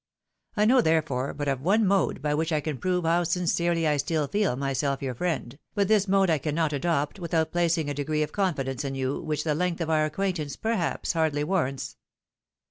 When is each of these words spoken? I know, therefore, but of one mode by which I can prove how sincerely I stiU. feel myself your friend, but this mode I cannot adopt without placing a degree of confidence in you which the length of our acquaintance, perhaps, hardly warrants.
I 0.57 0.65
know, 0.65 0.81
therefore, 0.81 1.31
but 1.31 1.47
of 1.47 1.61
one 1.61 1.85
mode 1.85 2.23
by 2.23 2.33
which 2.33 2.51
I 2.51 2.59
can 2.59 2.79
prove 2.79 3.03
how 3.05 3.23
sincerely 3.23 3.87
I 3.87 3.97
stiU. 3.97 4.27
feel 4.31 4.55
myself 4.55 5.03
your 5.03 5.13
friend, 5.13 5.59
but 5.75 5.87
this 5.87 6.07
mode 6.07 6.27
I 6.27 6.39
cannot 6.39 6.73
adopt 6.73 7.19
without 7.19 7.51
placing 7.51 7.87
a 7.87 7.93
degree 7.93 8.23
of 8.23 8.31
confidence 8.31 8.83
in 8.83 8.95
you 8.95 9.21
which 9.21 9.43
the 9.43 9.53
length 9.53 9.79
of 9.79 9.91
our 9.91 10.05
acquaintance, 10.05 10.55
perhaps, 10.55 11.13
hardly 11.13 11.43
warrants. 11.43 11.97